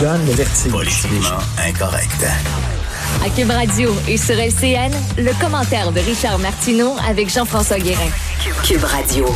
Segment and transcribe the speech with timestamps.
[0.00, 0.72] Donne le vertige.
[0.72, 2.24] Politiquement incorrect.
[3.22, 8.08] À Cube Radio et sur LCN, le commentaire de Richard Martineau avec Jean-François Guérin.
[8.64, 9.26] Cube Radio.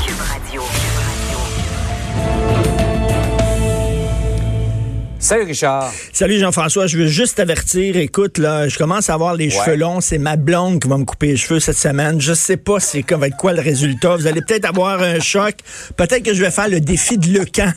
[5.19, 5.93] Salut Richard.
[6.12, 10.01] Salut Jean-François, je veux juste t'avertir, écoute, là, je commence à avoir les cheveux longs,
[10.01, 12.21] c'est ma blonde qui va me couper les cheveux cette semaine.
[12.21, 14.16] Je sais pas c'est va être quoi le résultat.
[14.16, 15.57] Vous allez peut-être avoir un choc.
[15.96, 17.73] Peut-être que je vais faire le défi de Lecan.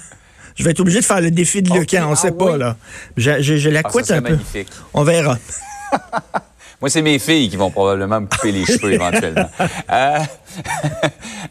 [0.58, 2.52] Je vais être obligé de faire le défi de Ok, Lecan, on sait ah pas,
[2.54, 2.60] oui?
[2.60, 2.76] là.
[3.16, 4.32] Je, je- je la Ah, serait un peu.
[4.32, 4.68] magnifique.
[4.94, 5.38] On verra.
[6.80, 9.50] Moi, c'est mes filles qui vont probablement me couper les cheveux éventuellement.
[9.92, 10.18] Euh,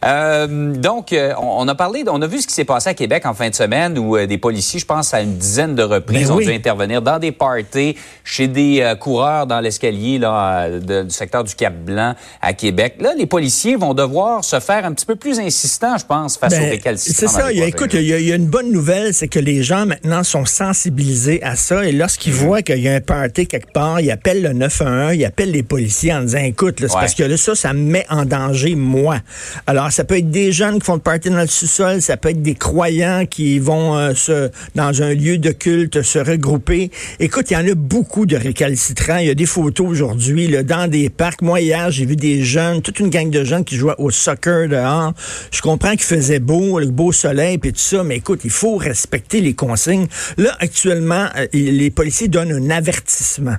[0.05, 3.27] euh, donc, euh, on, a parlé, on a vu ce qui s'est passé à Québec
[3.27, 6.33] en fin de semaine où des policiers, je pense à une dizaine de reprises, Ben
[6.35, 6.47] ont oui.
[6.47, 12.53] dû intervenir dans des parties, chez des coureurs dans l'escalier du secteur du Cap-Blanc à
[12.53, 12.95] Québec.
[13.01, 16.55] Là, les policiers vont devoir se faire un petit peu plus insistants, je pense, face
[16.55, 17.29] aux Ben, récalcitrants.
[17.29, 17.49] c'est ça.
[17.49, 17.87] les Il y a, voitures.
[17.87, 20.23] écoute, il y, a, il y a une bonne nouvelle, c'est que les gens maintenant
[20.23, 21.85] sont sensibilisés à ça.
[21.85, 22.39] Et lorsqu'ils Mhm.
[22.39, 25.63] voient qu'il y a un party quelque part, ils appellent le 911, ils appellent les
[25.63, 26.91] policiers en disant, écoute, c'est Ouais.
[27.01, 29.19] parce que là, ça, ça me met en danger, moi.
[29.67, 32.31] Alors, ça peut être des jeunes qui font le party dans le sous-sol, ça peut
[32.31, 36.91] être des croyants qui vont euh, se, dans un lieu de culte se regrouper.
[37.21, 39.17] Écoute, il y en a beaucoup de récalcitrants.
[39.19, 41.43] Il y a des photos aujourd'hui dans des parcs.
[41.43, 44.69] Moi, hier, j'ai vu des jeunes, toute une gang de jeunes qui jouaient au soccer
[44.69, 45.13] dehors.
[45.51, 48.77] Je comprends qu'il faisait beau, le beau soleil, puis tout ça, mais écoute, il faut
[48.77, 50.07] respecter les consignes.
[50.37, 53.57] Là, actuellement, euh, les policiers donnent un avertissement.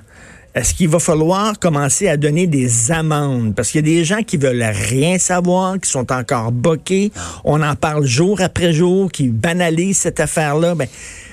[0.54, 3.54] Est-ce qu'il va falloir commencer à donner des amendes?
[3.54, 7.12] Parce qu'il y a des gens qui veulent rien savoir, qui sont encore boqués.
[7.44, 10.74] On en parle jour après jour, qui banalisent cette affaire-là.
[10.74, 10.88] Ben,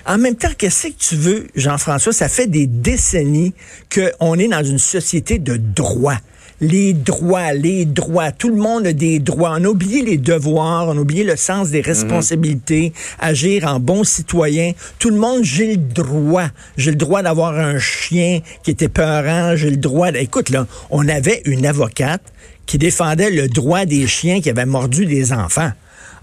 [0.06, 2.14] en même temps, qu'est-ce que tu veux, Jean-François?
[2.14, 3.54] Ça fait des décennies
[3.94, 6.18] qu'on est dans une société de droit
[6.62, 8.32] les droits, les droits.
[8.32, 9.56] Tout le monde a des droits.
[9.60, 14.04] On a oublié les devoirs, on a oublié le sens des responsabilités, agir en bon
[14.04, 14.72] citoyen.
[15.00, 16.48] Tout le monde, j'ai le droit.
[16.78, 19.56] J'ai le droit d'avoir un chien qui était peurant.
[19.56, 20.12] J'ai le droit.
[20.12, 22.22] d'- Écoute, là, on avait une avocate
[22.66, 25.72] qui défendait le droit des chiens qui avaient mordu des enfants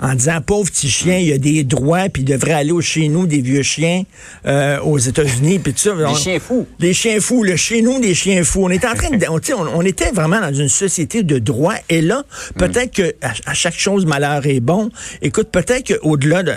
[0.02, 3.08] en disant pauvre petit chien, il a des droits, puis il devrait aller au chez
[3.08, 4.02] nous des vieux chiens
[4.46, 5.94] euh, aux États-Unis, puis tout ça.
[5.94, 6.66] Les On- chiens fous.
[6.80, 8.64] les chiens fous, le chez nous des chiens fous.
[8.64, 11.74] On était en train de, on, on, on était vraiment dans une société de droit.
[11.88, 12.24] Et là,
[12.58, 14.90] peut-être que à, à chaque chose malheur est bon.
[15.22, 16.52] Écoute, peut-être qu'au-delà de,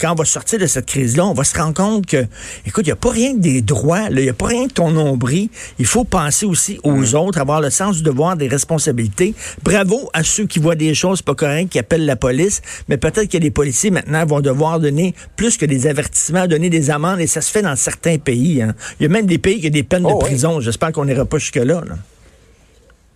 [0.00, 2.24] quand on va sortir de cette crise-là, on va se rendre compte que,
[2.66, 4.72] écoute, il n'y a pas rien que des droits, il n'y a pas rien que
[4.72, 5.50] ton nombril.
[5.78, 9.34] Il faut penser aussi aux autres, avoir le sens du devoir, des responsabilités.
[9.62, 13.30] Bravo à ceux qui voient des choses pas correctes, qui appellent la police, mais peut-être
[13.30, 17.26] que les policiers maintenant vont devoir donner plus que des avertissements, donner des amendes, et
[17.26, 18.62] ça se fait dans certains pays.
[18.62, 18.74] hein.
[19.00, 20.20] Il y a même des pays qui ont des peines Oh de oui.
[20.20, 20.60] prison.
[20.60, 21.82] J'espère qu'on n'ira pas jusque-là.
[21.86, 21.96] là.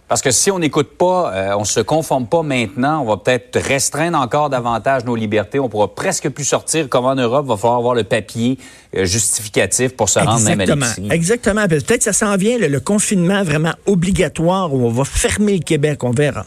[0.08, 3.60] Parce que si on n'écoute pas, euh, on se conforme pas maintenant, on va peut-être
[3.60, 5.60] restreindre encore davantage nos libertés.
[5.60, 7.46] On pourra presque plus sortir comme en Europe.
[7.46, 8.58] Va falloir avoir le papier
[8.96, 11.06] euh, justificatif pour se rendre même à l'épicerie.
[11.12, 11.68] Exactement.
[11.68, 15.62] Peut-être que ça s'en vient, le, le confinement vraiment obligatoire où on va fermer le
[15.62, 16.44] Québec, on verra.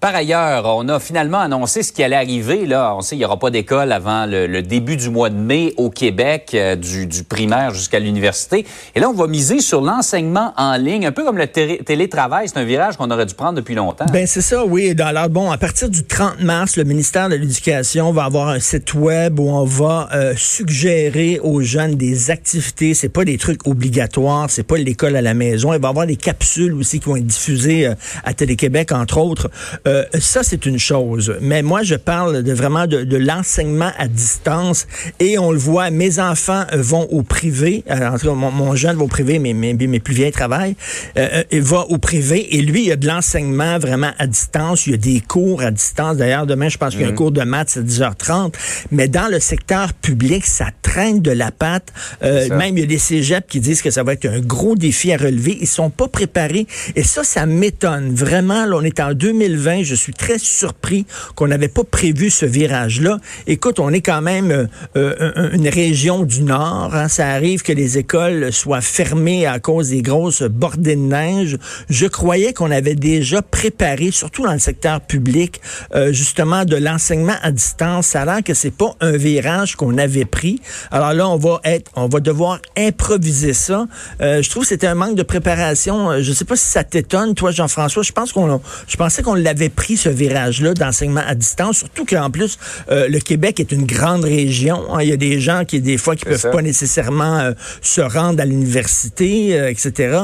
[0.00, 2.66] Par ailleurs, on a finalement annoncé ce qui allait arriver.
[2.66, 5.74] Là, on sait qu'il n'y aura pas d'école avant le, début du mois de mai
[5.76, 8.64] au Québec, euh, du, primaire jusqu'à l'université.
[8.94, 12.48] Et là, on va miser sur l'enseignement en ligne, un peu comme le télé- télétravail.
[12.48, 14.06] C'est un virage qu'on aurait dû prendre depuis longtemps.
[14.12, 14.94] Ben c'est ça, oui.
[15.00, 18.94] Alors bon, à partir du 30 mars, le ministère de l'Éducation va avoir un site
[18.94, 22.94] web où on va euh, suggérer aux jeunes des activités.
[22.94, 25.72] C'est pas des trucs obligatoires, c'est pas l'école à la maison.
[25.72, 29.18] Il va y avoir des capsules aussi qui vont être diffusées euh, à Télé-Québec, entre
[29.18, 29.50] autres.
[29.88, 31.36] Euh, ça, c'est une chose.
[31.40, 34.86] Mais moi, je parle de vraiment de, de l'enseignement à distance.
[35.18, 37.84] Et on le voit, mes enfants vont au privé.
[37.90, 40.32] Euh, en tout cas, mon, mon jeune va au privé, mais mes, mes plus vieilles
[40.32, 40.76] travaillent.
[41.16, 44.26] Euh, euh, il va au privé et lui, il y a de l'enseignement vraiment à
[44.26, 44.86] distance.
[44.86, 46.16] Il y a des cours à distance.
[46.16, 48.54] D'ailleurs, demain, je pense qu'il y a un cours de maths à 10h30.
[48.90, 51.92] Mais dans le secteur public, ça traîne de la patte.
[52.22, 54.74] Euh, même il y a des cégeps qui disent que ça va être un gros
[54.76, 55.58] défi à relever.
[55.60, 56.66] Ils sont pas préparés.
[56.96, 58.14] Et ça, ça m'étonne.
[58.14, 59.82] Vraiment, là, on est en 2020.
[59.82, 63.18] Je suis très surpris qu'on n'avait pas prévu ce virage-là.
[63.46, 66.90] Écoute, on est quand même euh, euh, un- une région du Nord.
[66.94, 67.08] hein.
[67.08, 71.56] Ça arrive que les écoles soient fermées à cause des grosses bordées de neige.
[71.90, 75.60] Je croyais qu'on avait déjà préparé, surtout dans le secteur public,
[75.94, 78.06] euh, justement de l'enseignement à distance.
[78.08, 80.60] Ça a l'air que c'est pas un virage qu'on avait pris.
[80.90, 83.86] Alors là, on va être, on va devoir improviser ça.
[84.20, 86.10] Euh, je trouve que c'était un manque de préparation.
[86.10, 88.02] Euh, Je sais pas si ça t'étonne, toi, Jean-François.
[88.02, 91.78] Je pense qu'on, je pensais qu'on l'avait pris ce virage-là d'enseignement à distance.
[91.78, 92.58] Surtout qu'en plus,
[92.90, 94.82] euh, le Québec est une grande région.
[94.94, 95.02] hein.
[95.02, 96.50] Il y a des gens qui, des fois, qui peuvent ça.
[96.50, 97.52] pas nécessairement euh,
[97.82, 100.18] se rendre à l'université, etc.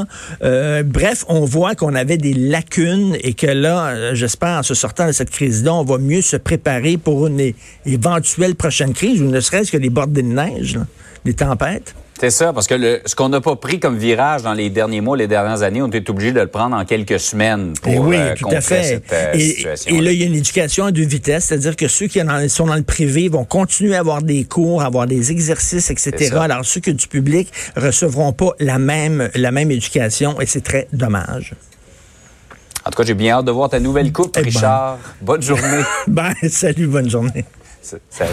[0.84, 5.12] Bref, on voit qu'on avait des lacunes et que là, j'espère, en se sortant de
[5.12, 7.52] cette crise-là, on va mieux se préparer pour une
[7.86, 10.43] éventuelle prochaine crise, ou ne serait-ce que des bordées de neige,
[10.74, 10.86] là,
[11.24, 11.94] des tempêtes.
[12.20, 15.00] C'est ça, parce que le- ce qu'on n'a pas pris comme virage dans les derniers
[15.00, 17.98] mois, les dernières années, on est obligé de le prendre en quelques semaines pour Eh
[17.98, 18.84] oui, euh, tout à fait.
[18.84, 19.96] cette euh, et, situation.
[19.96, 22.66] et là, il y a une éducation à deux vitesses, c'est-à-dire que ceux qui sont
[22.66, 26.36] dans le privé vont continuer à avoir des cours, avoir des exercices, etc.
[26.40, 30.86] Alors, ceux que du public recevront pas la même, la même éducation et c'est très
[30.92, 31.54] dommage.
[32.86, 34.46] En tout cas, j'ai bien hâte de voir ta nouvelle coupe, Eh ben.
[34.46, 34.98] Richard.
[35.20, 35.82] Bonne journée.
[36.06, 37.44] Ben, salut, bonne journée.
[37.82, 38.30] Salut.